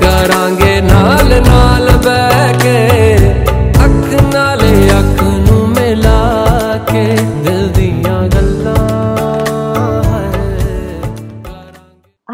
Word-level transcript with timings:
ਕਰਾਂਗੇ 0.00 0.80
ਨਾਲ 0.80 1.28
ਨਾਲ 1.40 1.90
ਬਹਿ 2.04 2.52
ਕੇ 2.58 3.16
ਅੱਖ 3.84 4.12
ਨਾਲ 4.24 4.60
ਅੱਖ 4.92 5.22
ਨੂੰ 5.40 5.68
ਮਿਲਾ 5.68 6.78
ਕੇ 6.90 7.04
ਦਿਲ 7.44 7.68
ਦੀਆਂ 7.72 8.22
ਗੱਲਾਂ 8.28 8.76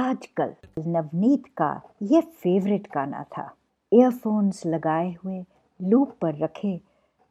आजकल 0.01 0.51
नवनीत 0.89 1.47
का 1.57 1.69
यह 2.07 2.29
फेवरेट 2.43 2.87
गाना 2.95 3.23
था 3.35 3.45
ईयरफोन्स 3.93 4.63
लगाए 4.69 5.09
हुए 5.15 5.39
लूप 5.81 6.13
पर 6.23 6.39
रखे 6.39 6.73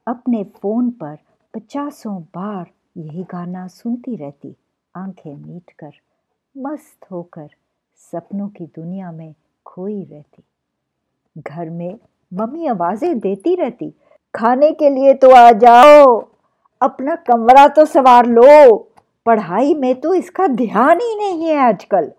अपने 0.08 0.44
फ़ोन 0.58 0.90
पर 1.00 1.16
पचासों 1.54 2.20
बार 2.34 2.66
यही 2.98 3.24
गाना 3.32 3.66
सुनती 3.74 4.16
रहती 4.18 4.54
आंखें 4.96 5.34
मीट 5.38 5.76
कर 5.80 5.94
मस्त 6.57 7.11
होकर 7.11 7.47
सपनों 8.01 8.49
की 8.49 8.65
दुनिया 8.67 9.11
में 9.13 9.35
खोई 9.67 10.03
रहती। 10.03 10.43
घर 11.37 11.71
में 11.71 11.99
मम्मी 12.33 12.67
आवाज़ें 12.67 13.19
देती 13.19 13.55
रहती, 13.55 13.91
खाने 14.35 14.71
के 14.73 14.91
लिए 14.91 15.15
तो 15.15 15.31
आ 15.31 15.51
जाओ, 15.53 16.07
अपना 16.81 17.17
कमरा 17.17 17.67
तो 17.69 17.85
सवार 17.85 18.27
लो, 18.27 18.77
पढ़ाई 19.27 19.75
में 19.75 19.95
तो 20.01 20.15
इसका 20.15 20.47
ध्यान 20.47 21.01
ही 21.01 21.17
नहीं 21.17 21.49
है 21.49 21.57
आजकल, 21.59 22.11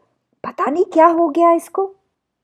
पता 0.44 0.66
नहीं 0.66 0.86
क्या 0.86 1.08
हो 1.08 1.30
गया 1.30 1.52
इसको? 1.52 1.90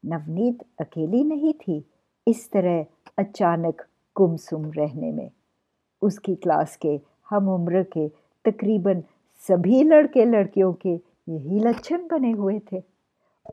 नवनीत 0.04 0.64
अकेली 0.80 1.24
नहीं 1.24 1.54
थी, 1.54 1.84
इस 2.28 2.50
तरह 2.52 2.86
अचानक 3.18 3.86
गुमसुम 4.16 4.72
रहने 4.72 5.12
में। 5.12 5.30
उसकी 6.02 6.36
क्लास 6.36 6.76
के 6.76 7.00
हम 7.30 7.50
उम्र 7.50 7.84
के 7.98 8.08
तकरीबन 8.46 9.04
सभी 9.44 9.84
लड़के 9.84 10.26
लड़कियों 10.26 10.74
के 10.74 10.98
यही 11.28 11.60
लक्षण 11.60 11.98
बने 11.98 12.32
हुए 12.32 12.60
थे। 12.72 12.82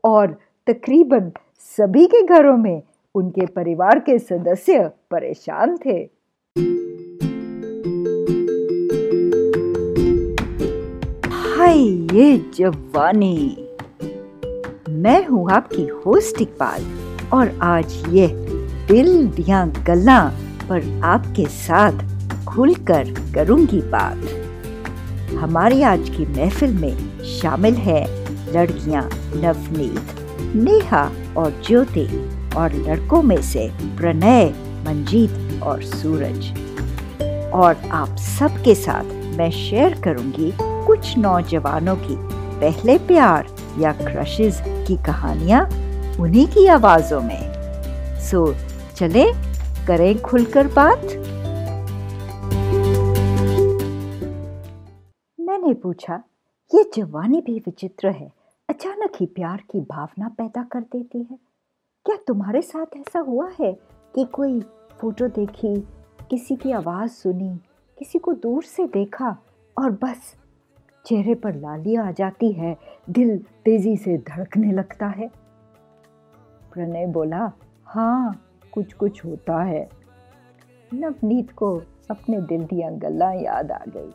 और 0.05 0.37
तकरीबन 0.67 1.31
सभी 1.77 2.05
के 2.05 2.21
घरों 2.25 2.57
में 2.57 2.81
उनके 3.15 3.45
परिवार 3.45 3.99
के 3.99 4.17
सदस्य 4.19 4.79
परेशान 5.11 5.77
थे। 5.77 5.97
हाय, 11.57 11.79
ये 12.13 12.37
जवानी। 12.55 13.65
मैं 14.89 15.25
हूँ 15.25 15.51
आपकी 15.51 15.85
होस्ट 16.05 16.41
इकबाल, 16.41 16.85
और 17.33 17.59
आज 17.63 18.03
ये 18.09 18.27
दिल 18.87 19.27
दिया 19.27 19.65
गल्ला 19.87 20.19
पर 20.69 21.01
आपके 21.03 21.45
साथ 21.45 22.45
खुलकर 22.45 23.13
करूँगी 23.35 23.81
बात। 23.81 24.38
हमारी 25.39 25.81
आज 25.81 26.09
की 26.09 26.25
महफिल 26.25 26.73
में 26.73 27.23
शामिल 27.23 27.75
है 27.75 28.05
लड़कियाँ 28.53 29.03
नवनीत, 29.13 30.15
नेहा 30.55 31.03
और 31.37 31.61
ज्योति 31.67 32.05
और 32.57 32.73
लड़कों 32.73 33.21
में 33.21 33.41
से 33.41 33.69
प्रणय, 33.97 34.45
मंजीत 34.87 35.63
और 35.63 35.83
सूरज। 35.83 36.49
और 37.53 37.75
आप 37.91 38.17
सबके 38.17 38.75
साथ 38.75 39.03
मैं 39.37 39.49
शेयर 39.51 39.93
करूँगी 39.93 40.51
कुछ 40.61 41.17
नौजवानों 41.17 41.95
की 41.95 42.15
पहले 42.59 42.97
प्यार 42.97 43.47
या 43.79 43.91
क्रशेस 43.91 44.61
की 44.67 44.97
कहानियाँ 44.97 45.63
उन्हीं 46.19 46.47
की 46.47 46.67
आवाजों 46.67 47.21
में। 47.21 47.53
सो 48.21 48.55
चले, 48.95 49.31
करें 49.87 50.21
खुलकर 50.21 50.67
बात। 50.67 51.18
मैंने 55.69 55.81
पूछा, 55.81 56.23
ये 56.75 56.91
जवानी 56.95 57.41
भी 57.41 57.59
विचित्र 57.59 58.09
है। 58.09 58.31
अचानक 58.69 59.11
ही 59.19 59.25
प्यार 59.25 59.63
की 59.71 59.81
भावना 59.81 60.29
पैदा 60.29 60.63
कर 60.63 60.81
देती 60.81 61.23
है। 61.23 61.37
क्या 62.05 62.17
तुम्हारे 62.27 62.61
साथ 62.61 62.85
ऐसा 62.97 63.19
हुआ 63.19 63.49
है 63.59 63.73
कि 64.15 64.25
कोई 64.25 64.61
फ़ोटो 64.99 65.27
देखी, 65.27 65.75
किसी 66.29 66.55
की 66.55 66.71
आवाज़ 66.71 67.11
सुनी, 67.11 67.59
किसी 67.99 68.19
को 68.19 68.33
दूर 68.33 68.63
से 68.63 68.85
देखा 68.87 69.37
और 69.77 69.91
बस 69.91 70.35
चेहरे 71.05 71.35
पर 71.35 71.55
लाली 71.55 71.95
आ 71.95 72.11
जाती 72.11 72.51
है, 72.51 72.77
दिल 73.09 73.37
तेज़ी 73.65 73.97
से 73.97 74.17
धड़कने 74.17 74.71
लगता 74.71 75.07
है? 75.07 75.27
प्रणय 76.73 77.07
बोला 77.07 77.51
हाँ 77.85 78.41
कुछ 78.73 78.93
कुछ 78.93 79.25
होता 79.25 79.63
है। 79.63 79.89
नवनीत 80.93 81.51
को 81.51 81.81
अपने 82.11 82.41
दिल 82.41 82.63
दिया 82.63 82.89
गल्ला 82.91 83.31
याद 83.31 83.71
आ 83.71 83.85
गई। 83.87 84.11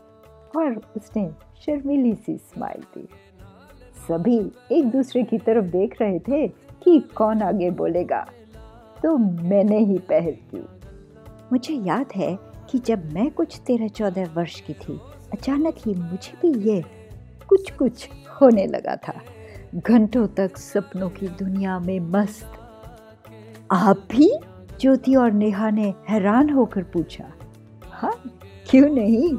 और 0.56 0.92
उसने 0.96 1.30
शर्मीली 1.66 2.14
सी 2.14 2.36
स्माइल 2.36 2.80
दी। 2.80 3.08
सभी 4.08 4.52
एक 4.72 4.90
दूसरे 4.90 5.22
की 5.22 5.38
तरफ़ 5.38 5.64
देख 5.64 6.02
रहे 6.02 6.18
थे 6.18 6.48
कि 6.48 7.00
कौन 7.00 7.42
आगे 7.42 7.70
बोलेगा। 7.70 8.26
तो 9.02 9.16
मैंने 9.16 9.78
ही 9.78 9.98
पहल 9.98 10.32
की। 10.54 10.66
मुझे 11.52 11.74
याद 11.74 12.06
है 12.16 12.38
कि 12.70 12.78
जब 12.78 13.12
मैं 13.12 13.30
कुछ 13.30 13.60
तेरह 13.66 13.88
चौदह 13.88 14.30
वर्ष 14.34 14.60
की 14.60 14.72
थी, 14.72 15.00
अचानक 15.32 15.74
ही 15.78 15.94
मुझे 15.94 16.38
भी 16.42 16.70
ये 16.70 16.84
कुछ 17.48 17.70
कुछ 17.70 18.08
होने 18.40 18.66
लगा 18.66 18.96
था। 18.96 19.20
घंटों 19.74 20.26
तक 20.26 20.56
सपनों 20.56 21.10
की 21.10 21.28
दुनिया 21.28 21.78
में 21.78 22.00
मस्त। 22.00 22.46
आप 23.72 23.96
भी? 24.10 24.38
ज्योति 24.80 25.14
और 25.14 25.32
नेहा 25.32 25.70
ने 25.70 25.94
हैरान 26.08 26.50
होकर 26.50 26.82
पूछा। 26.82 27.32
हाँ 27.90 28.22
क्यों 28.70 28.88
नहीं? 28.88 29.38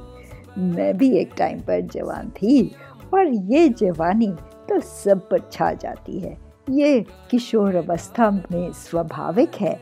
मैं 0.57 0.97
भी 0.97 1.09
एक 1.17 1.33
टाइम 1.37 1.59
पर 1.59 1.81
जवान 1.81 2.29
थी 2.29 2.75
और 3.13 3.27
ये 3.27 3.69
जवानी 3.69 4.31
तो 4.69 4.79
सब 4.79 5.27
पर 5.29 5.39
छा 5.51 5.71
जाती 5.73 6.19
है। 6.19 6.37
ये 6.69 7.05
किशोर 7.31 7.75
अवस्था 7.75 8.29
में 8.31 8.71
स्वाभाविक 8.73 9.55
है। 9.55 9.75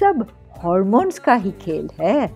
सब 0.00 0.24
हॉर्मोन्स 0.64 1.18
का 1.18 1.34
ही 1.34 1.50
खेल 1.50 1.88
है। 2.00 2.26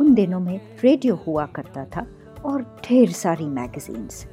उन 0.00 0.14
दिनों 0.14 0.40
में 0.40 0.60
रेडियो 0.82 1.14
हुआ 1.26 1.46
करता 1.46 1.84
था 1.84 2.06
और 2.44 2.62
ढेर 2.84 3.10
सारी 3.10 3.44
मैगजीन्स 3.44 4.26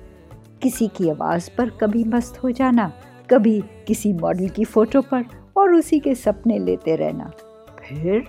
किसी 0.62 0.88
की 0.88 1.10
आवाज़ 1.10 1.50
पर 1.58 1.70
कभी 1.70 2.04
मस्त 2.04 2.44
हो 2.44 2.52
जाना, 2.52 2.92
कभी 3.30 3.60
किसी 3.88 4.14
मॉडल 4.14 4.50
की 4.50 4.66
फ़ोटो 4.66 5.02
पर 5.02 5.26
और 5.58 5.74
उसी 5.74 6.00
के 6.00 6.16
सपने 6.16 6.58
लेते 6.60 6.96
रहना। 6.96 7.32
फिर 7.80 8.28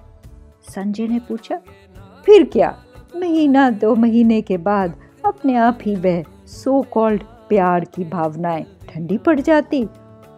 संजय 0.70 1.06
ने 1.06 1.18
पूछा, 1.18 1.56
फिर 2.26 2.44
क्या? 2.44 2.76
महीना, 3.16 3.70
दो 3.70 3.94
महीने 3.94 4.40
के 4.42 4.56
बाद 4.56 4.94
अपने 5.24 5.54
आप 5.56 5.78
ही 5.82 5.96
वह 5.96 6.22
सो 6.46 6.82
कॉल्ड 6.82 7.22
प्यार 7.48 7.84
की 7.84 8.04
भावनाएँ 8.04 8.66
ठंडी 8.88 9.18
पड़ 9.18 9.40
जाती 9.40 9.86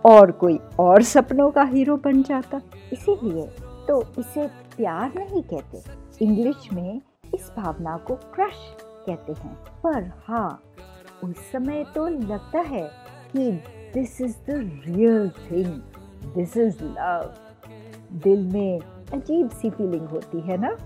और 0.04 0.30
कोई 0.30 0.58
और 0.78 1.02
सपनों 1.02 1.50
का 1.50 1.62
हीरो 1.62 1.96
बन 1.96 2.22
जाता। 2.22 2.60
इसीलिए 2.92 3.46
तो 3.88 4.02
इसे 4.18 4.46
प्यार 4.46 5.12
नहीं 5.16 5.42
कहते। 5.42 5.82
इंग्लिश 6.24 6.72
में 6.72 7.00
इस 7.34 7.52
भावना 7.56 7.96
को 7.96 8.14
क्रश 8.14 8.56
कहते 9.06 9.32
हैं। 9.32 9.54
पर 9.84 10.10
हाँ 10.26 10.62
उस 11.24 11.36
समय 11.52 11.84
तो 11.94 12.08
लगता 12.08 12.58
है 12.58 12.90
कि 13.32 13.50
this 13.94 14.20
is 14.20 14.36
the 14.36 14.80
real 14.86 15.28
thing 15.28 15.66
this 16.34 16.56
is 16.56 16.82
love 16.82 17.34
दिल 18.12 18.46
में 18.52 18.80
अजीब 19.14 19.50
सी 19.50 19.70
फीलिंग 19.70 20.08
होती 20.08 20.40
है 20.40 20.56
ना? 20.56 20.76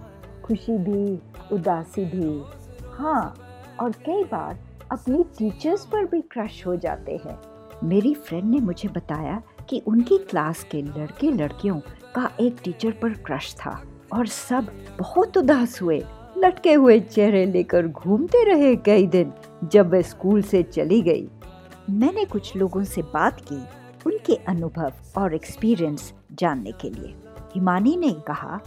खुशी 0.44 0.77
भी, 0.78 1.19
उदासी 1.53 2.05
भी। 2.05 2.43
हाँ 2.93 3.34
और 3.81 3.93
कई 4.06 4.25
बार 4.25 4.59
अपनी 4.93 5.22
टीचर्स 5.38 5.84
पर 5.87 6.05
भी 6.05 6.21
क्रश 6.21 6.66
हो 6.66 6.77
जाते 6.77 7.21
हैं। 7.25 7.38
मेरी 7.84 8.15
फ्रेंड 8.15 8.44
ने 8.44 8.59
मुझे 8.60 8.88
बताया 8.88 9.43
कि 9.69 9.82
उनकी 9.87 10.19
क्लास 10.19 10.65
के 10.65 10.82
लड़के 10.82 11.31
लड़कियों 11.31 11.78
का 12.15 12.31
एक 12.41 12.56
टीचर 12.65 12.91
पर 12.93 13.12
क्रश 13.27 13.55
था 13.55 13.81
और 14.12 14.27
सब 14.27 14.69
बहुत 14.99 15.38
उदास 15.38 15.81
हुए, 15.82 16.03
लटके 16.38 16.72
हुए 16.72 16.99
चेहरे 17.00 17.44
लेकर 17.47 17.88
घूमते 17.88 18.44
रहे 18.44 18.75
कई 18.76 19.06
दिन 19.06 19.32
जब 19.65 19.91
वह 19.93 20.03
स्कूल 20.03 20.43
से 20.43 20.62
चली 20.62 21.00
गई। 21.03 21.28
मैंने 21.91 22.25
कुछ 22.25 22.55
लोगों 22.56 22.84
से 22.84 23.03
बात 23.03 23.40
की 23.40 23.62
उनके 24.06 24.35
अनुभव 24.49 24.93
और 25.19 25.35
एक्सपीरियंस 25.35 26.12
जानने 26.32 26.73
के 26.73 26.90
लिए। 26.90 27.14
हिमानी 27.55 27.97
ने 27.97 28.12
कहा 28.26 28.61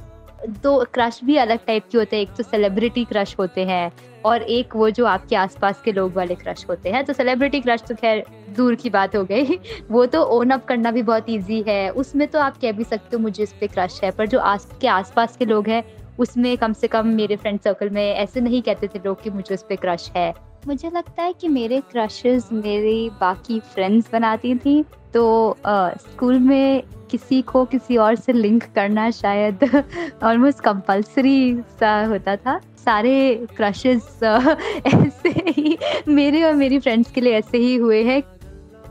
दो 0.45 0.85
क्रश 0.93 1.19
भी 1.23 1.35
अलग 1.37 1.65
टाइप 1.65 1.83
के 1.91 1.97
होते 1.97 2.15
हैं। 2.15 2.23
एक 2.23 2.29
तो 2.37 2.43
सेलिब्रिटी 2.43 3.05
क्रश 3.05 3.35
होते 3.39 3.65
हैं 3.65 3.91
और 4.25 4.41
एक 4.41 4.75
वो 4.75 4.89
जो 4.89 5.05
आपके 5.05 5.35
आसपास 5.35 5.81
के 5.81 5.91
लोग 5.91 6.13
वाले 6.13 6.35
क्रश 6.35 6.65
होते 6.69 6.89
हैं। 6.89 7.05
तो 7.05 7.13
सेलिब्रिटी 7.13 7.61
क्रश 7.61 7.81
तो 7.81 7.95
खैर 7.95 8.23
दूर 8.57 8.75
की 8.75 8.89
बात 8.89 9.15
हो 9.15 9.23
गई। 9.23 9.59
वो 9.91 10.05
तो 10.05 10.23
ओन 10.23 10.49
अप 10.49 10.65
करना 10.65 10.91
भी 10.91 11.01
बहुत 11.01 11.29
इजी 11.29 11.63
है। 11.67 11.89
उसमें 11.89 12.27
तो 12.27 12.39
आप 12.39 12.57
कह 12.57 12.71
भी 12.71 12.83
सकते 12.83 13.15
हो 13.15 13.19
मुझे 13.19 13.43
इस 13.43 13.53
पर 13.53 13.67
क्रश 13.67 13.99
है, 14.03 14.11
पर 14.11 14.27
जो 14.27 14.39
आस, 14.39 14.69
के 14.81 14.87
आसपास 14.87 15.37
के 15.37 15.45
लोग 15.45 15.67
हैं, 15.67 15.83
उसमें 16.19 16.57
कम 16.57 16.73
से 16.73 16.87
कम 16.87 17.07
मेरे 17.07 17.35
फ्रेंड 17.35 17.59
सर्कल 17.59 17.89
में 17.89 18.13
ऐसे 18.13 18.41
नहीं 18.41 18.61
कहते 18.61 18.87
थे 18.87 18.99
लोग 19.05 19.21
कि 19.23 19.29
मुझे 19.29 19.55
उस 19.55 19.63
पर 19.63 19.75
क्रश 19.75 20.11
है। 20.15 20.33
मुझे 20.67 20.89
लगता 20.89 21.23
है 21.23 21.33
कि 21.33 21.47
मेरे 21.47 21.81
क्रशेस 21.81 22.49
मेरी 22.51 23.09
बाकी 23.09 23.59
फ्रेंड्स 23.59 24.11
बनाती 24.11 24.55
थी। 24.55 24.85
तो 25.17 25.57
स्कूल 25.97 26.39
में 26.39 26.83
किसी 27.11 27.41
को 27.41 27.65
किसी 27.65 27.97
और 27.97 28.15
से 28.15 28.33
लिंक 28.33 28.63
करना 28.75 29.11
शायद 29.11 29.83
ऑलमोस्ट 30.23 30.59
कंपलसरी 30.59 31.61
सा 31.79 32.05
होता 32.05 32.35
था। 32.35 32.59
सारे 32.85 33.45
क्रशेस 33.57 34.19
ऐसे 34.23 35.29
ही 35.29 35.77
मेरे 36.07 36.43
और 36.43 36.53
मेरी 36.53 36.79
फ्रेंड्स 36.79 37.11
के 37.11 37.21
लिए 37.21 37.33
ऐसे 37.33 37.57
ही 37.57 37.75
हुए 37.75 38.03
हैं। 38.03 38.21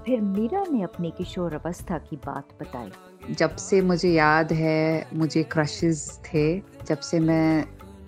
फिर 0.07 0.21
मीरा 0.21 0.65
ने 0.73 0.83
अपनी 0.83 1.11
किशोर 1.11 1.55
अवस्था 1.55 1.99
की 1.99 2.17
बात 2.17 2.49
बताई। 2.63 3.35
जब 3.35 3.57
से 3.57 3.83
मुझे 3.83 4.11
याद 4.11 4.53
है 4.53 5.07
मुझे 5.15 5.43
क्रशेस 5.43 6.21
थे 6.25 6.59
जब 6.59 6.99
से 6.99 7.21
मैं 7.21 7.65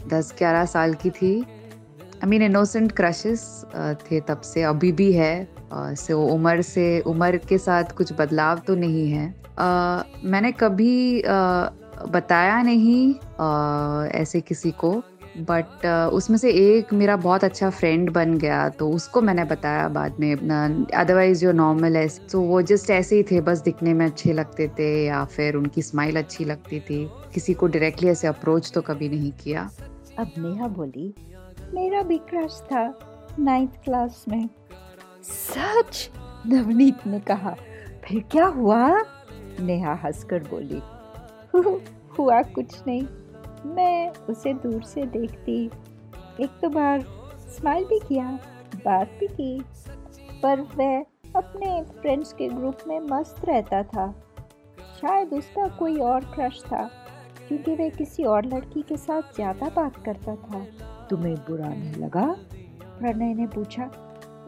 10-11 0.09 0.65
साल 0.65 0.95
की 0.95 1.11
थी 1.11 1.45
आई 2.19 2.29
मीन 2.29 2.43
इनोसेंट 2.43 2.93
क्रशेस 2.93 3.65
थे 4.03 4.21
तब 4.21 4.41
से 4.41 4.63
अभी 4.63 4.93
भी 4.93 5.13
है 5.13 5.49
से 5.73 6.13
uh, 6.13 6.19
उम्र 6.19 6.63
से 6.63 7.01
उम्र 7.01 7.37
के 7.37 7.59
साथ 7.59 7.85
कुछ 7.97 8.13
बदलाव 8.19 8.59
तो 8.59 8.75
नहीं 8.75 9.11
है। 9.11 9.35
Uh, 9.35 10.25
मैंने 10.25 10.53
कभी 10.53 11.23
uh, 11.23 12.09
बताया 12.11 12.63
नहीं 12.63 13.15
uh, 13.15 14.15
ऐसे 14.15 14.41
किसी 14.41 14.71
को 14.71 14.91
बट 15.39 15.87
uh, 15.87 16.13
उसमें 16.13 16.37
से 16.39 16.51
एक 16.51 16.93
मेरा 16.93 17.17
बहुत 17.17 17.45
अच्छा 17.45 17.71
फ्रेंड 17.71 18.11
बन 18.11 18.37
गया 18.39 18.69
तो 18.69 18.91
उसको 18.91 19.21
मैंने 19.21 19.45
बताया 19.45 19.89
बाद 19.89 20.17
में 20.21 20.35
अदरवाइज़ 20.95 21.41
जो 21.41 21.53
नॉर्मल 21.53 21.97
है 21.97 22.07
तो 22.33 22.41
वो 22.41 22.63
जस्ट 22.63 22.91
ऐसे 22.91 23.17
ही 23.17 23.23
थे 23.23 23.41
बस 23.41 23.61
दिखने 23.61 23.95
में 23.95 24.05
अच्छे 24.07 24.33
लगते 24.33 24.69
थे 24.69 24.91
या 25.07 25.25
फिर 25.25 25.57
उनकी 25.57 25.83
स्माइल 25.83 26.19
अच्छी 26.19 26.45
लगती 26.45 26.81
थी। 26.81 27.05
किसी 27.35 27.55
को 27.55 27.67
डायरेक्टली 27.67 28.09
ऐसे 28.09 28.29
अप्रोच 28.29 28.73
तो 28.75 28.81
कभी 28.81 29.09
नहीं 29.09 29.33
किया। 29.33 29.71
अब 30.19 30.31
नेहा 30.39 30.69
बोली 30.69 31.15
मेरा 31.75 32.03
भी 32.03 32.19
क्रश 32.29 32.61
था 32.63 32.83
नाइन्थ 33.39 33.83
क्लास 33.85 34.25
में। 34.29 34.49
सच? 35.25 36.11
नवनीत 36.47 37.07
ने 37.07 37.21
कहा। 37.21 37.55
फिर 38.05 38.23
क्या 38.31 38.47
हुआ? 38.47 38.87
नेहा 39.61 39.95
हंसकर 39.95 40.43
बोली। 40.45 40.81
हुआ 42.19 42.41
कुछ 42.43 42.75
नहीं। 42.87 43.03
मैं 43.67 44.11
उसे 44.31 44.53
दूर 44.55 44.83
से 44.83 45.07
देखती। 45.07 45.65
एक 46.41 46.59
तो 46.63 46.69
बार 46.69 47.05
स्माइल 47.51 47.85
भी 47.85 47.99
किया, 47.99 48.39
बात 48.77 49.17
भी 49.21 49.27
की। 49.27 49.61
पर 50.43 50.61
वह 50.77 50.99
अपने 51.37 51.83
फ्रेंड्स 51.93 52.33
के 52.33 52.49
ग्रुप 52.49 52.79
में 52.89 53.01
मस्त 53.01 53.45
रहता 53.45 53.83
था। 53.83 54.11
शायद 55.01 55.33
उसका 55.35 55.67
कोई 55.69 55.97
और 55.97 56.25
क्रश 56.25 56.63
था, 56.67 56.83
क्योंकि 57.49 57.75
वह 57.75 57.89
किसी 57.89 58.25
और 58.25 58.45
लड़की 58.45 58.83
के 58.83 58.97
साथ 58.97 59.35
ज़्यादा 59.35 59.69
बात 59.77 59.97
करता 60.05 60.35
था। 60.37 60.67
तुम्हें 61.11 61.35
बुरा 61.35 61.69
नहीं 61.69 61.95
लगा? 61.95 62.37
प्रणय 62.99 63.35
ने 63.35 63.47
पूछा 63.47 63.83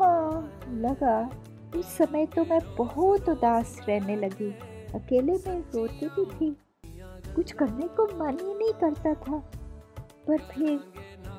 हाँ 0.01 0.61
लगा। 0.69 1.31
उस 1.77 1.97
समय 1.97 2.27
तो 2.27 2.45
मैं 2.45 2.77
बहुत 2.77 3.29
उदास 3.29 3.81
रहने 3.89 4.17
लगी। 4.17 4.51
अकेले 4.95 5.33
में 5.33 5.61
रोती 5.61 6.07
भी 6.07 6.25
थी। 6.25 6.57
कुछ 7.35 7.53
करने 7.53 7.89
को 7.89 8.05
मन 8.05 8.39
ही 8.43 8.55
नहीं 8.55 8.73
करता 8.73 9.15
था। 9.15 9.51
पर 10.29 10.39
फिर, 10.39 10.79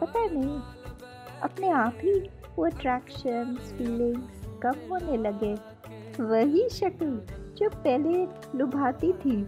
पता 0.01 0.25
नहीं, 0.25 0.59
अपने 1.41 1.69
आप 1.69 1.93
ही 1.97 2.19
वो 2.55 2.65
अट्रैक्शन 2.65 3.55
फीलिंग्स 3.55 4.45
कम 4.63 4.73
होने 4.91 5.17
लगे। 5.17 5.53
वही 6.23 6.69
शक्ल 6.69 7.21
जो 7.57 7.69
पहले 7.69 8.25
लुभाती 8.55 9.13
थी। 9.13 9.47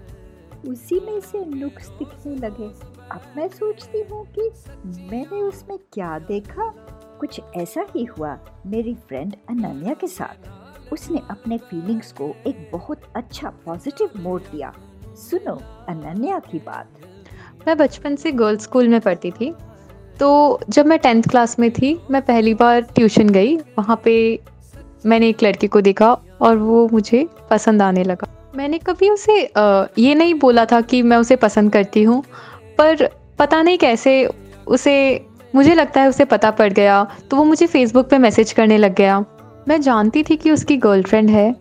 उसी 0.68 1.00
में 1.00 1.19
से 1.19 1.45
नुक्स 1.45 1.89
दिखने 1.89 2.36
लगे। 2.36 2.68
अब 3.12 3.21
मैं 3.38 3.48
सोचती 3.48 4.01
हूँ 4.12 4.25
कि 4.39 4.50
मैंने 4.86 5.42
उसमें 5.42 5.77
क्या 5.94 6.19
देखा। 6.19 6.74
कुछ 7.19 7.42
ऐसा 7.56 7.86
ही 7.95 8.04
हुआ 8.04 8.38
मेरी 8.65 8.94
फ्रेंड 8.94 9.36
अनन्या 9.50 9.94
के 9.94 10.07
साथ। 10.07 10.94
उसने 10.94 11.21
अपने 11.30 11.57
फीलिंग्स 11.57 12.12
को 12.12 12.36
एक 12.48 12.69
बहुत 12.71 13.01
अच्छा 13.15 13.50
पॉजिटिव 13.50 14.10
मोड 14.18 14.42
दिया। 14.42 14.74
सुनो 15.15 15.56
अनन्या 15.89 16.39
की 16.39 16.57
बात। 16.57 16.88
मैं 17.68 17.77
बचपन 17.77 18.15
से 18.15 18.31
गर्ल्स 18.31 18.63
स्कूल 18.63 18.88
में 18.88 19.01
पढ़ती 19.01 19.31
थी। 19.31 19.54
तो 20.19 20.60
जब 20.69 20.86
मैं 20.86 21.00
टेंथ 21.00 21.24
क्लास 21.24 21.60
में 21.60 21.71
थी, 21.71 22.00
मैं 22.12 22.21
पहली 22.21 22.54
बार 22.54 22.81
ट्यूशन 22.81 23.30
गई। 23.30 23.57
वहाँ 23.57 24.01
पे 24.04 24.39
मैंने 25.06 25.30
एक 25.30 25.44
लड़के 25.44 25.68
को 25.68 25.81
देखा 25.81 26.13
और 26.42 26.57
वो 26.57 26.89
मुझे 26.94 27.30
पसंद 27.50 27.81
आने 27.81 28.04
लगा। 28.04 28.43
मैंने 28.53 28.77
कभी 28.79 29.09
उसे 29.09 29.39
ये 30.00 30.13
नहीं 30.15 30.33
बोला 30.33 30.65
था 30.65 30.79
कि 30.81 31.01
मैं 31.01 31.17
उसे 31.17 31.35
पसंद 31.38 31.71
करती 31.73 32.03
हूँ, 32.03 32.21
पर 32.77 33.07
पता 33.39 33.61
नहीं 33.61 33.77
कैसे 33.77 34.25
उसे, 34.67 35.25
मुझे 35.55 35.73
लगता 35.75 36.01
है 36.01 36.09
उसे 36.09 36.25
पता 36.25 36.51
पड़ 36.51 36.71
गया 36.73 37.03
तो 37.29 37.38
वो 37.38 37.44
मुझे 37.44 37.67
फेसबुक 37.67 38.09
पे 38.09 38.17
मैसेज 38.17 38.51
करने 38.53 38.77
लग 38.77 38.95
गया। 38.95 39.19
मैं 39.67 39.79
जानती 39.81 40.23
थी 40.23 40.35
कि 40.35 40.51
उसकी 40.51 40.77
गर्लफ्रेंड 40.79 41.29
है 41.29 41.51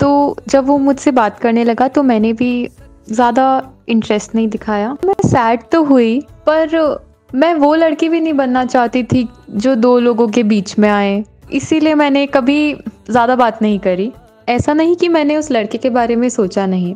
तो 0.00 0.36
जब 0.48 0.66
वो 0.66 0.76
मुझसे 0.78 1.10
बात 1.12 1.38
करने 1.38 1.64
लगा 1.64 1.88
तो 1.88 2.02
मैंने 2.02 2.32
भी 2.32 2.68
ज़्यादा 3.08 3.46
इंटरेस्ट 3.88 4.34
नहीं 4.34 4.48
दिखाया। 4.48 4.96
मैं 5.04 5.14
सैड 5.24 5.62
तो 5.72 5.82
हुई, 5.84 6.20
पर 6.46 6.98
मैं 7.34 7.52
वो 7.54 7.74
लड़की 7.74 8.08
भी 8.08 8.20
नहीं 8.20 8.32
बनना 8.34 8.64
चाहती 8.66 9.02
थी 9.04 9.28
जो 9.50 9.74
दो 9.76 9.98
लोगों 10.00 10.28
के 10.28 10.42
बीच 10.44 10.78
में 10.78 10.88
आए। 10.90 11.22
इसीलिए 11.52 11.94
मैंने 11.94 12.26
कभी 12.28 12.74
ज़्यादा 13.10 13.36
बात 13.36 13.62
नहीं 13.62 13.78
करी। 13.78 14.12
ऐसा 14.50 14.72
नहीं 14.72 14.96
कि 14.96 15.08
मैंने 15.08 15.36
उस 15.36 15.50
लड़के 15.50 15.78
के 15.78 15.90
बारे 15.90 16.16
में 16.16 16.28
सोचा 16.28 16.66
नहीं। 16.66 16.94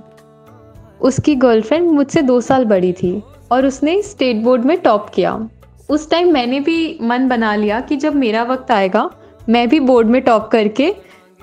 उसकी 1.01 1.35
गर्लफ्रेंड 1.35 1.91
मुझसे 1.91 2.23
दो 2.23 2.41
साल 2.41 2.65
बड़ी 2.65 2.93
थी 2.93 3.23
और 3.53 3.67
उसने 3.67 4.03
स्टेट 4.03 4.37
बोर्ड 4.37 4.65
में 4.65 4.79
टॉप 4.79 5.09
किया। 5.09 5.49
उस 5.91 6.11
टाइम 6.11 6.33
मैंने 6.33 6.61
भी 6.61 6.99
मन 7.03 7.29
बना 7.29 7.55
लिया 7.55 7.81
कि 7.81 7.97
जब 7.97 8.15
मेरा 8.15 8.43
वक्त 8.43 8.71
आएगा, 8.71 9.11
मैं 9.49 9.69
भी 9.69 9.81
बोर्ड 9.81 10.09
में 10.09 10.23
टॉप 10.23 10.49
करके 10.49 10.95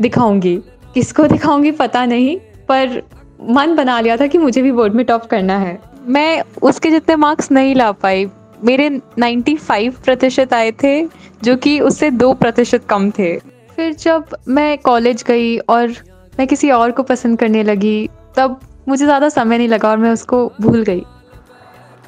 दिखाऊँगी। 0.02 0.58
किसको 0.94 1.28
दिखाऊँगी 1.28 1.72
पता 1.72 2.06
नहीं, 2.06 2.38
पर 2.70 3.04
मन 3.50 3.76
बना 3.76 4.00
लिया 4.00 4.18
था 4.18 4.28
कि 4.28 4.38
मुझे 4.38 4.62
भी 4.62 4.72
बोर्ड 4.72 4.94
में 4.94 5.06
टॉप 5.06 5.26
करना 5.26 5.58
है। 5.58 5.82
मैं 6.08 6.44
उसके 6.62 6.90
जितने 6.90 7.16
मार्क्स 7.16 7.52
नहीं 7.52 7.76
ला 7.76 7.92
पाई। 7.92 8.30
मेरे 8.64 9.02
95 9.18 9.94
प्रतिशत 10.06 10.54
आए 10.54 10.72
थे, 10.72 11.06
जो 11.44 11.56
कि 11.56 11.80
उससे 11.80 12.12
दो 12.12 12.34
प्रतिशत 12.34 12.84
कम 12.90 13.12
थे। 13.12 13.61
फिर 13.82 13.94
जब 13.94 14.36
मैं 14.48 14.78
कॉलेज 14.78 15.24
गई 15.28 15.58
और 15.60 15.92
मैं 16.38 16.46
किसी 16.48 16.70
और 16.72 16.92
को 16.92 17.04
पसंद 17.04 17.38
करने 17.40 17.62
लगी 17.64 18.10
तब 18.36 18.60
मुझे 18.88 19.06
ज़्यादा 19.06 19.30
समय 19.30 19.58
नहीं 19.58 19.68
लगा 19.68 19.90
और 19.90 19.98
मैं 19.98 20.12
उसको 20.12 20.46
भूल 20.62 20.82
गई। 20.84 21.02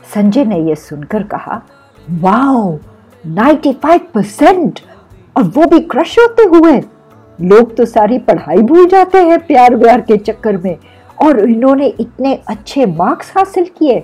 संजय 0.06 0.44
ने 0.46 0.60
यह 0.60 0.75
सुनकर 0.75 1.24
कहा 1.28 1.62
वाओ 2.08 2.78
95 3.24 4.00
परसेंट 4.14 4.80
और 5.36 5.44
वो 5.46 5.66
भी 5.66 5.80
क्रश 5.86 6.18
होते 6.20 6.44
हुए। 6.50 6.80
लोग 7.40 7.75
तो 7.78 7.86
सारी 7.86 8.20
पढ़ाई 8.28 8.62
भूल 8.64 8.88
जाते 8.90 9.18
हैं 9.20 9.40
प्यार 9.48 9.75
व्यार 9.75 10.02
के 10.02 10.18
चक्कर 10.20 10.58
में 10.58 10.78
और 11.18 11.40
इन्होंने 11.40 11.88
इतने 12.00 12.34
अच्छे 12.48 12.86
मार्क्स 12.94 13.31
हासिल 13.38 13.66
किए 13.78 14.00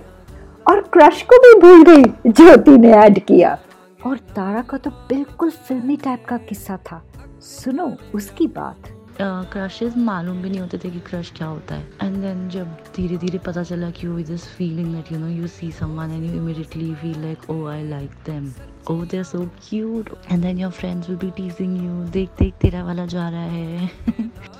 और 0.65 0.81
क्रश 0.93 1.21
को 1.23 1.37
भी 1.37 1.53
भूल 1.61 1.83
गई 1.83 2.31
ज्योति 2.31 2.77
ने 2.77 2.93
ऐड 2.95 3.19
किया। 3.19 3.57
और 3.99 4.17
तारा 4.35 4.61
का 4.61 4.77
तो 4.77 4.89
बिल्कुल 5.09 5.49
फिल्मी 5.49 5.95
टाइप 5.97 6.25
का 6.29 6.37
किस्सा 6.39 6.77
था। 6.91 7.01
सुनो, 7.41 7.95
उसकी 8.15 8.47
बात। 8.55 8.95
क्रशेज 9.21 9.95
मालूम 9.97 10.41
भी 10.41 10.49
नहीं 10.49 10.59
होते 10.59 10.77
थे 10.77 10.89
कि 10.89 10.99
क्रश 11.07 11.31
क्या 11.37 11.47
होता 11.47 11.75
है। 11.75 11.87
एंड 12.03 12.15
देन 12.21 12.47
जब 12.49 12.67
धीरे 12.95 13.17
धीरे 13.17 13.37
पता 13.45 13.63
चला 13.63 13.89
कि 13.91 14.07
वो 14.07 14.19
this 14.27 14.45
feeling 14.47 14.93
that 14.95 15.11
you 15.11 15.17
know 15.19 15.27
you 15.27 15.47
see 15.47 15.71
someone 15.71 16.11
and 16.11 16.25
you 16.25 16.33
immediately 16.33 16.93
feel 16.95 17.19
like 17.21 17.49
oh 17.49 17.65
I 17.67 17.83
like 17.87 18.11
them 18.25 18.51
oh 18.91 18.95
they 19.03 19.17
are 19.17 19.23
so 19.23 19.43
cute 19.69 20.09
and 20.31 20.41
then 20.41 20.59
your 20.59 20.71
friends 20.71 21.09
will 21.09 21.17
be 21.17 21.31
teasing 21.31 21.77
you 21.85 22.03
देख 22.11 22.29
देख, 22.39 22.53
तेरा 22.53 22.83
वाला 22.85 23.05
जा 23.05 23.29
रहा 23.29 23.41
है. 23.41 23.89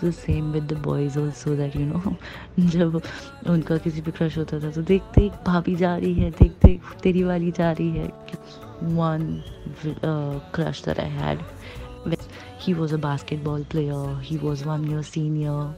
The 0.04 0.12
same 0.12 0.52
with 0.52 0.64
the 0.74 0.78
boys 0.86 1.20
also 1.20 1.56
that 1.56 1.76
you 1.76 1.86
know 1.86 2.16
जब 2.60 3.02
उनका 3.50 3.78
किसी 3.78 4.02
पे 4.02 4.12
क्रश 4.12 4.38
होता 4.38 4.60
था 4.60 4.72
तो 4.72 4.82
देख 4.82 5.02
देख, 5.18 5.32
भाभी 5.48 5.76
जा 5.76 5.96
रही 5.98 6.14
है, 6.14 6.32
देख 6.32 6.52
देख, 6.66 6.94
तेरी 7.04 7.24
वाली 7.24 7.52
जा 7.52 7.72
रही 7.72 7.90
है। 7.92 8.12
One 8.84 9.42
crush 10.56 10.84
that 10.86 11.00
I 11.00 11.10
had 11.12 11.40
He 12.60 12.74
was 12.74 12.92
a 12.92 12.98
basketball 12.98 13.64
player. 13.64 14.16
He 14.22 14.38
was 14.38 14.66
one 14.66 14.86
year 14.86 15.04
senior. 15.04 15.74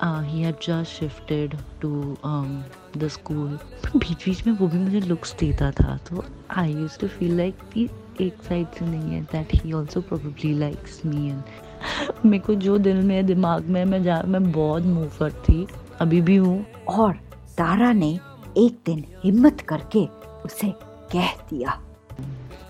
Uh, 0.00 0.20
he 0.22 0.42
had 0.42 0.60
just 0.60 0.92
shifted 0.92 1.56
to 1.80 1.90
um, 2.22 2.64
the 2.94 3.08
school. 3.10 3.48
बीच 3.96 4.24
बीच 4.24 4.46
में 4.46 4.52
वो 4.58 4.68
भी 4.68 4.78
मुझे 4.78 5.00
लुक्स 5.00 5.34
देता 5.40 5.70
था 5.80 5.96
तो 6.08 6.24
I 6.56 6.72
use 6.72 6.98
to 6.98 7.08
feel 7.08 7.36
like 7.36 7.62
कि 7.72 7.88
एक 8.20 8.42
साइड 8.42 8.66
से 8.78 8.86
नहीं 8.86 9.14
है 9.14 9.22
that 9.32 9.54
he 9.54 9.72
also 9.72 10.00
probably 10.10 10.52
likes 10.58 11.00
me 11.06 11.28
and 11.28 12.26
मेरे 12.26 12.42
को 12.44 12.54
जो 12.66 12.76
दिल 12.78 13.02
में 13.06 13.26
दिमाग 13.26 13.68
में 13.76 13.84
मैं 13.84 14.02
जा 14.02 14.22
मैं 14.26 14.42
बहुत 14.52 14.82
मूव 14.82 15.28
थी 15.48 15.66
अभी 16.00 16.20
भी 16.20 16.36
हूँ 16.36 16.64
और 16.98 17.12
तारा 17.58 17.92
ने 17.92 18.12
एक 18.58 18.78
दिन 18.86 19.04
हिम्मत 19.24 19.60
करके 19.68 20.06
उसे 20.46 20.72
कह 21.12 21.34
दिया 21.50 21.80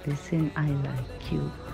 Listen, 0.07 0.52
I 0.55 0.69
like 0.71 1.33
you. 1.33 1.65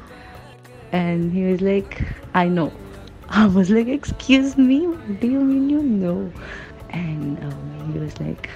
And 0.92 1.32
he 1.32 1.44
was 1.44 1.60
like 1.60 2.02
i 2.34 2.48
know. 2.48 2.72
I 3.28 3.46
was 3.46 3.70
like 3.70 3.88
excuse 3.88 4.56
me 4.58 4.86
what 4.86 5.20
do 5.20 5.26
you 5.26 5.40
mean 5.40 5.70
you 5.70 5.82
know? 5.82 6.32
And 6.90 7.42
um, 7.42 7.92
he 7.92 7.98
was 7.98 8.18
like 8.20 8.50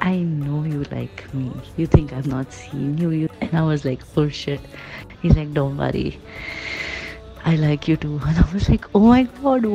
i 0.00 0.16
know 0.16 0.64
you 0.64 0.84
like 0.90 1.32
me. 1.34 1.52
You 1.76 1.86
think 1.86 2.12
i've 2.12 2.26
not 2.26 2.52
seen 2.52 2.98
you, 2.98 3.10
you 3.10 3.28
and 3.40 3.54
i 3.54 3.62
was 3.62 3.84
like 3.84 4.02
oh 4.16 4.28
shit. 4.28 4.60
He's 5.20 5.36
like 5.36 5.52
don't 5.52 5.76
worry. 5.76 6.18
I 7.44 7.56
like 7.56 7.86
you 7.88 7.96
too. 7.96 8.20
And 8.26 8.38
i 8.38 8.52
was 8.52 8.68
like 8.68 8.86
oh 8.94 9.00
my 9.00 9.24
god. 9.42 9.66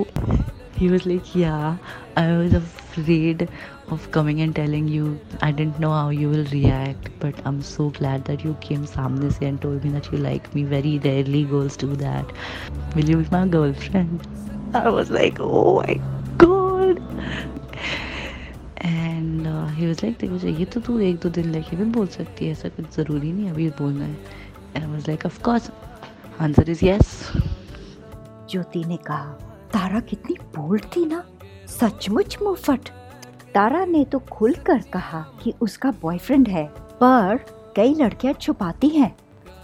He 0.75 0.89
was 0.89 1.05
like 1.05 1.35
yeah 1.35 1.77
i 2.15 2.37
was 2.37 2.53
afraid 2.89 3.48
of 3.89 4.12
coming 4.12 4.41
and 4.41 4.55
telling 4.55 4.88
you 4.88 5.19
I 5.41 5.51
didn't 5.51 5.79
know 5.79 5.91
how 5.91 6.10
you 6.10 6.29
will 6.29 6.46
react, 6.46 7.10
but 7.19 7.36
I'm 7.46 7.62
so 7.62 7.89
glad 7.91 8.25
that 8.25 8.43
you 8.43 8.55
came 8.62 8.86
samne 8.86 9.31
se 9.31 9.46
and 9.48 9.62
told 9.62 9.84
me 9.84 9.91
that 9.91 10.12
you 10.12 10.19
like 10.25 10.53
me. 10.55 10.63
Very 10.75 10.98
rarely 11.00 11.43
girls 11.46 11.77
do 11.77 11.96
that. 12.03 12.36
Will 12.96 13.10
you 13.10 13.17
be 13.17 13.29
my 13.31 13.48
girlfriend? 13.48 14.27
I 14.74 14.89
was 14.89 15.10
like, 15.12 15.39
oh 15.39 15.81
my 15.81 16.00
god. 16.38 17.05
And 18.81 19.48
he 19.77 19.88
was 19.88 20.03
like 20.03 20.17
देखो 20.19 20.38
चाहिए 20.39 20.65
तो 20.74 20.79
तू 20.81 20.98
एक 21.08 21.15
दो 21.24 21.29
दिन 21.38 21.50
लेके 21.51 21.75
भी 21.77 21.84
बोल 21.98 22.08
सकती 22.08 22.46
है 22.46 22.51
ऐसा 22.51 22.69
कुछ 22.75 22.96
ज़रूरी 22.96 23.31
नहीं 23.31 23.50
अभी 23.50 23.69
बोलना 23.79 24.05
है 24.05 24.13
and 24.75 24.84
I 24.84 24.91
was 24.91 25.08
like 25.08 25.25
of 25.25 25.41
course 25.43 25.69
answer 26.41 26.69
is 26.69 26.86
yes 26.86 27.12
Jyoti 28.51 28.84
ने 28.88 28.98
कहा 29.08 29.25
तारा 29.74 30.00
कितनी 30.12 30.36
बोल्ड 30.55 30.86
थी 30.96 31.05
ना 31.05 31.24
सचमुच 31.69 32.38
मुफट। 32.43 32.89
तारा 33.53 33.83
ने 33.85 34.03
तो 34.03 34.19
खुलकर 34.31 34.81
कहा 34.93 35.19
कि 35.43 35.53
उसका 35.61 35.91
बॉयफ्रेंड 36.01 36.47
है 36.47 36.65
पर 37.01 37.39
कई 37.75 37.93
लड़कियाँ 37.93 38.33
छुपाती 38.33 38.88
हैं। 38.89 39.15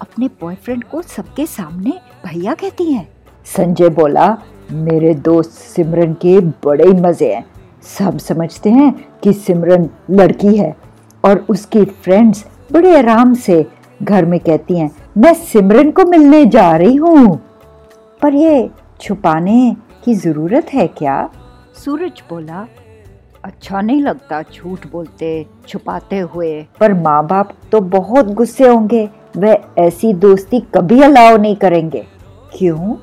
अपने 0.01 0.27
बॉयफ्रेंड 0.41 0.83
को 0.83 1.01
सबके 1.01 1.45
सामने 1.45 1.91
भैया 2.25 2.53
कहती 2.53 2.91
हैं। 2.91 3.07
संजय 3.45 3.89
बोला 3.91 4.27
मेरे 4.71 5.13
दोस्त 5.15 5.51
सिमरन 5.51 6.13
के 6.21 6.39
बड़े 6.65 6.85
ही 6.85 6.93
मज़े 7.01 7.33
हैं। 7.33 7.45
सब 7.89 8.17
समझते 8.17 8.69
हैं 8.71 8.91
कि 9.23 9.33
सिमरन 9.35 9.89
लड़की 10.11 10.55
है 10.57 10.75
और 11.23 11.45
उसकी 11.49 11.83
फ्रेंड्स 11.85 12.45
बड़े 12.71 12.97
आराम 12.97 13.33
से 13.35 13.65
घर 14.01 14.25
में 14.25 14.39
कहती 14.39 14.77
हैं 14.79 14.89
मैं 15.17 15.33
सिमरन 15.33 15.91
को 15.91 16.05
मिलने 16.05 16.45
जा 16.47 16.75
रही 16.75 16.95
हूँ। 16.95 17.35
पर 18.21 18.33
ये 18.35 18.69
छुपाने 19.01 19.75
की 20.05 20.13
ज़रूरत 20.15 20.73
है 20.73 20.87
क्या? 20.87 21.17
सूरज 21.75 22.21
बोला 22.29 22.65
अच्छा 23.43 23.81
नहीं 23.81 24.01
लगता 24.01 24.41
झूठ 24.41 24.87
बोलते, 24.91 25.45
छुपाते 25.67 26.19
हुए। 26.19 26.65
पर 26.79 26.93
माँ 26.93 27.25
बाप 27.27 27.51
तो 27.71 27.81
बहुत 27.81 28.31
गुस्से 28.33 28.67
होंगे 28.67 29.09
वह 29.37 29.57
ऐसी 29.77 30.13
दोस्ती 30.13 30.59
कभी 30.75 31.01
अलाउ 31.01 31.37
नहीं 31.37 31.55
करेंगे। 31.55 32.05
क्यों? 32.57 32.95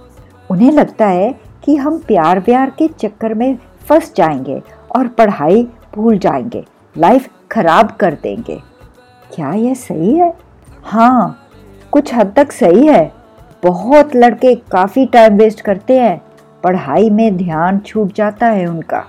उन्हें 0.50 0.73
लगता 0.73 1.07
है 1.07 1.33
कि 1.64 1.76
हम 1.76 1.99
प्यार 1.99 2.38
व्यार 2.38 2.71
के 2.71 2.88
चक्कर 2.88 3.35
में 3.35 3.57
फंस 3.88 4.12
जाएँगे 4.17 4.61
और 4.97 5.09
पढ़ाई 5.09 5.67
भूल 5.95 6.19
जाएँगे 6.19 6.64
लाइफ 6.97 7.29
खराब 7.50 7.91
कर 7.91 8.14
देंगे। 8.14 8.61
क्या 9.35 9.52
यह 9.52 9.75
सही 9.75 10.14
है? 10.14 10.33
हाँ 10.85 11.38
कुछ 11.93 12.14
हद 12.14 12.33
तक 12.37 12.52
सही 12.52 12.87
है। 12.87 13.12
बहुत 13.62 14.17
लड़के 14.17 14.55
काफ़ी 14.55 15.07
टाइम 15.07 15.37
वेस्ट 15.37 15.61
करते 15.61 15.99
हैं। 16.00 16.21
पढ़ाई 16.64 17.11
में 17.11 17.37
ध्यान 17.37 17.78
छूट 17.78 18.12
जाता 18.12 18.47
है 18.47 18.66
उनका। 18.66 19.04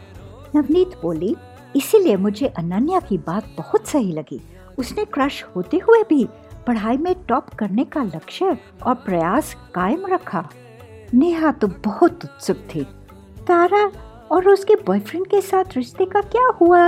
नवनीत 0.55 0.91
बोली, 1.01 1.35
इसीलिए 1.75 2.15
मुझे 2.17 2.47
अनन्या 2.47 2.99
की 2.99 3.17
बात 3.17 3.45
बहुत 3.57 3.87
सही 3.87 4.11
लगी। 4.11 4.41
उसने 4.79 5.05
क्रश 5.05 5.43
होते 5.55 5.77
हुए 5.77 6.03
भी 6.09 6.27
पढ़ाई 6.67 6.97
में 6.97 7.15
टॉप 7.29 7.49
करने 7.49 7.83
का 7.83 8.03
लक्ष्य 8.03 8.57
और 8.83 8.93
प्रयास 8.95 9.53
कायम 9.75 10.05
रखा। 10.05 10.49
नेहा 11.13 11.51
तो 11.51 11.67
बहुत 11.85 12.23
उत्सुक 12.23 12.57
थी। 12.75 12.83
तारा 13.47 13.91
और 14.31 14.49
उसके 14.49 14.75
बॉयफ्रेंड 14.75 15.27
के 15.27 15.41
साथ 15.41 15.77
रिश्ते 15.77 16.05
का 16.05 16.21
क्या 16.21 16.47
हुआ? 16.61 16.85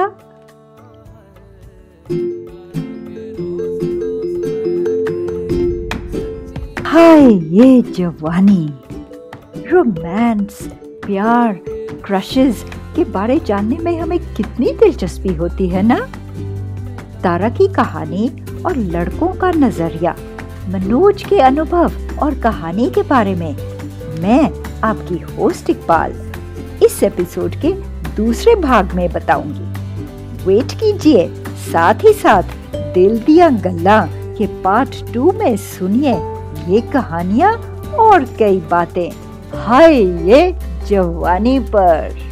हाय, 6.88 7.34
ये 7.56 7.82
जवानी। 7.82 8.74
रोमांस 9.72 10.70
प्यार 11.06 11.54
क्रशेस 12.06 12.66
के 12.96 13.04
बारे 13.04 13.40
जानने 13.40 13.78
में 13.78 14.00
हमें 14.00 14.36
कितनी 14.36 14.72
दिलचस्पी 14.72 15.34
होती 15.34 15.68
है 15.68 15.82
ना? 15.84 16.00
तारा 17.24 17.50
की 17.50 17.68
कहानी 17.68 18.44
और 18.66 18.78
लड़कों 18.78 19.28
का 19.28 19.52
नज़रिया, 19.52 20.16
मनोज 20.70 21.24
के 21.24 21.40
अनुभव 21.40 21.92
और 22.22 22.40
कहानी 22.40 22.90
के 22.90 23.02
बारे 23.02 23.36
में। 23.36 23.54
मैं 24.22 24.64
आपकी 24.82 25.18
होस्ट 25.18 25.70
इकबाल। 25.70 26.14
इस 26.86 27.04
एपिसोड 27.04 27.56
के 27.56 27.74
दूसरे 28.16 28.56
भाग 28.56 28.94
में 28.94 29.12
बताऊँगी। 29.12 29.66
वेट 30.46 30.72
कीजिए, 30.72 31.28
साथ 31.72 32.04
ही 32.04 32.14
साथ 32.14 32.44
दिल 32.94 33.20
दिया 33.20 33.50
गल्ला 33.50 34.06
के 34.12 34.48
पार्ट 34.48 35.14
टू 35.14 35.32
में 35.32 35.58
सुनिए 35.58 36.16
ये 36.74 36.82
कहानियाँ 36.82 37.54
और 38.00 38.24
कई 38.24 38.60
बातें। 38.60 39.25
हाय 39.56 39.96
ये 40.30 40.56
जवानी 40.88 41.60
पर। 41.60 42.25